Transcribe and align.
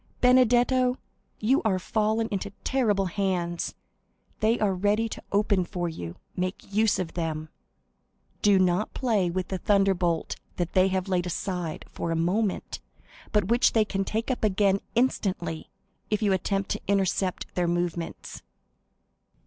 Benedetto, 0.19 0.97
you 1.39 1.61
are 1.61 1.77
fallen 1.77 2.27
into 2.31 2.49
terrible 2.63 3.05
hands; 3.05 3.75
they 4.39 4.59
are 4.59 4.73
ready 4.73 5.07
to 5.07 5.21
open 5.31 5.63
for 5.63 5.87
you—make 5.87 6.73
use 6.73 6.97
of 6.97 7.13
them. 7.13 7.49
Do 8.41 8.57
not 8.57 8.95
play 8.95 9.29
with 9.29 9.49
the 9.49 9.59
thunderbolt 9.59 10.37
they 10.55 10.87
have 10.87 11.07
laid 11.07 11.27
aside 11.27 11.85
for 11.87 12.09
a 12.09 12.15
moment, 12.15 12.79
but 13.31 13.49
which 13.49 13.73
they 13.73 13.85
can 13.85 14.03
take 14.03 14.31
up 14.31 14.43
again 14.43 14.79
instantly, 14.95 15.69
if 16.09 16.23
you 16.23 16.33
attempt 16.33 16.71
to 16.71 16.81
intercept 16.87 17.53
their 17.53 17.67
movements." 17.67 18.41